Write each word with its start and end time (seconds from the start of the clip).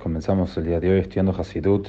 Comenzamos 0.00 0.56
el 0.56 0.66
día 0.66 0.78
de 0.78 0.88
hoy 0.88 1.00
estudiando 1.00 1.32
Hasidut. 1.32 1.88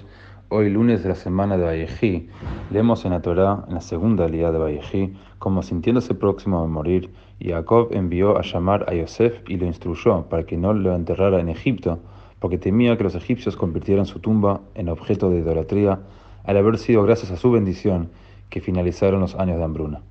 Hoy, 0.50 0.72
lunes 0.72 1.04
de 1.04 1.10
la 1.10 1.14
semana 1.14 1.56
de 1.56 1.66
Vallejí, 1.66 2.30
leemos 2.72 3.06
en 3.06 3.12
la 3.12 3.22
Torá, 3.22 3.64
en 3.68 3.76
la 3.76 3.82
segunda 3.82 4.26
día 4.26 4.52
de 4.52 4.58
Vallejí, 4.58 5.14
como 5.38 5.62
sintiéndose 5.62 6.16
próximo 6.16 6.58
a 6.62 6.66
morir, 6.66 7.12
Jacob 7.40 7.90
envió 7.92 8.40
a 8.40 8.42
llamar 8.42 8.90
a 8.90 8.96
Yosef 8.96 9.48
y 9.48 9.58
lo 9.58 9.68
instruyó 9.68 10.24
para 10.24 10.48
que 10.48 10.58
no 10.58 10.74
lo 10.74 10.96
enterrara 10.96 11.40
en 11.40 11.48
Egipto, 11.48 12.00
porque 12.40 12.58
temía 12.58 12.98
que 12.98 13.04
los 13.04 13.14
egipcios 13.14 13.56
convirtieran 13.56 14.08
su 14.08 14.18
tumba 14.18 14.62
en 14.74 14.90
objeto 14.90 15.30
de 15.30 15.42
idolatría, 15.42 16.00
al 16.44 16.58
haber 16.58 16.80
sido 16.80 17.04
gracias 17.04 17.30
a 17.30 17.38
su 17.38 17.52
bendición 17.52 18.10
que 18.50 18.62
finalizaron 18.62 19.22
los 19.22 19.36
años 19.36 19.60
de 19.60 19.64
hambruna. 19.64 20.02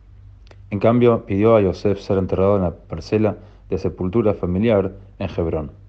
En 0.70 0.78
cambio, 0.78 1.26
pidió 1.26 1.56
a 1.56 1.60
Yosef 1.60 1.98
ser 1.98 2.18
enterrado 2.18 2.54
en 2.54 2.62
la 2.62 2.70
parcela 2.70 3.36
de 3.68 3.78
sepultura 3.78 4.32
familiar 4.32 4.92
en 5.18 5.28
Hebrón. 5.28 5.83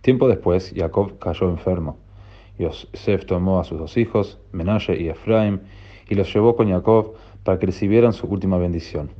Tiempo 0.00 0.28
después, 0.28 0.72
Jacob 0.74 1.18
cayó 1.18 1.50
enfermo. 1.50 1.98
Yosef 2.58 3.26
tomó 3.26 3.60
a 3.60 3.64
sus 3.64 3.78
dos 3.78 3.96
hijos, 3.96 4.38
Menashe 4.52 5.00
y 5.00 5.08
Efraim, 5.08 5.60
y 6.08 6.14
los 6.14 6.32
llevó 6.32 6.56
con 6.56 6.70
Jacob 6.70 7.14
para 7.44 7.58
que 7.58 7.66
recibieran 7.66 8.12
su 8.12 8.26
última 8.26 8.58
bendición. 8.58 9.10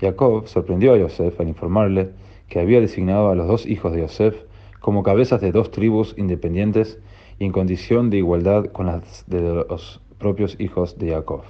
Jacob 0.00 0.46
sorprendió 0.46 0.94
a 0.94 0.98
Yosef 0.98 1.40
al 1.40 1.48
informarle 1.48 2.10
que 2.48 2.60
había 2.60 2.80
designado 2.80 3.30
a 3.30 3.34
los 3.34 3.46
dos 3.46 3.66
hijos 3.66 3.92
de 3.92 4.00
Yosef 4.02 4.36
como 4.80 5.02
cabezas 5.02 5.40
de 5.40 5.52
dos 5.52 5.70
tribus 5.70 6.14
independientes 6.16 6.98
y 7.38 7.44
en 7.44 7.52
condición 7.52 8.10
de 8.10 8.18
igualdad 8.18 8.66
con 8.66 8.86
las 8.86 9.24
de 9.26 9.40
los 9.40 10.00
propios 10.18 10.56
hijos 10.58 10.98
de 10.98 11.12
Jacob. 11.12 11.42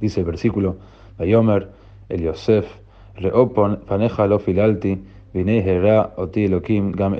Dice 0.00 0.20
el 0.20 0.26
versículo, 0.26 0.76
Vayomer, 1.18 1.70
el 2.08 2.22
Yosef, 2.22 2.66
Reopon 3.14 3.80
paneja 3.86 4.26
lo 5.32 6.60
filalti, 6.60 6.80
gam 6.92 7.16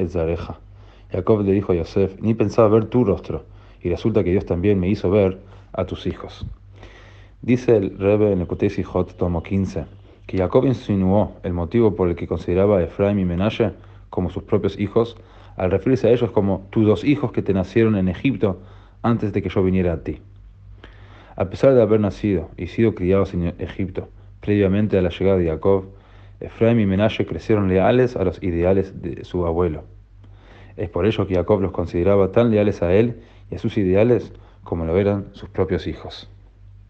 Jacob 1.12 1.42
le 1.42 1.52
dijo 1.52 1.72
a 1.72 1.76
Yosef, 1.76 2.20
ni 2.20 2.34
pensaba 2.34 2.68
ver 2.68 2.86
tu 2.86 3.04
rostro, 3.04 3.44
y 3.82 3.88
resulta 3.88 4.22
que 4.22 4.30
Dios 4.30 4.46
también 4.46 4.78
me 4.78 4.88
hizo 4.88 5.10
ver 5.10 5.38
a 5.72 5.84
tus 5.84 6.06
hijos. 6.06 6.46
Dice 7.42 7.76
el 7.76 7.98
Rebbe 7.98 8.32
en 8.32 8.40
el 8.40 8.46
tomo 9.16 9.42
15, 9.42 9.84
que 10.26 10.38
Jacob 10.38 10.66
insinuó 10.66 11.32
el 11.42 11.52
motivo 11.52 11.96
por 11.96 12.08
el 12.08 12.14
que 12.14 12.28
consideraba 12.28 12.78
a 12.78 12.82
Efraim 12.82 13.18
y 13.18 13.24
Menashe 13.24 13.72
como 14.10 14.30
sus 14.30 14.42
propios 14.42 14.78
hijos, 14.78 15.16
al 15.56 15.70
referirse 15.70 16.08
a 16.08 16.10
ellos 16.10 16.30
como 16.30 16.66
tus 16.70 16.86
dos 16.86 17.04
hijos 17.04 17.32
que 17.32 17.42
te 17.42 17.52
nacieron 17.52 17.96
en 17.96 18.08
Egipto 18.08 18.60
antes 19.02 19.32
de 19.32 19.42
que 19.42 19.48
yo 19.48 19.62
viniera 19.62 19.94
a 19.94 20.02
ti. 20.02 20.20
A 21.36 21.46
pesar 21.46 21.74
de 21.74 21.82
haber 21.82 22.00
nacido 22.00 22.50
y 22.56 22.66
sido 22.66 22.94
criados 22.94 23.34
en 23.34 23.54
Egipto 23.58 24.08
previamente 24.40 24.98
a 24.98 25.02
la 25.02 25.10
llegada 25.10 25.38
de 25.38 25.48
Jacob, 25.48 25.84
Efraim 26.40 26.80
y 26.80 26.86
Menashe 26.86 27.26
crecieron 27.26 27.68
leales 27.68 28.16
a 28.16 28.24
los 28.24 28.42
ideales 28.42 29.00
de 29.02 29.24
su 29.24 29.46
abuelo. 29.46 29.84
Es 30.76 30.88
por 30.88 31.06
ello 31.06 31.26
que 31.26 31.34
Jacob 31.34 31.60
los 31.60 31.72
consideraba 31.72 32.32
tan 32.32 32.50
leales 32.50 32.82
a 32.82 32.92
él 32.94 33.20
y 33.50 33.56
a 33.56 33.58
sus 33.58 33.76
ideales 33.76 34.32
como 34.64 34.86
lo 34.86 34.96
eran 34.96 35.28
sus 35.32 35.48
propios 35.50 35.86
hijos. 35.86 36.30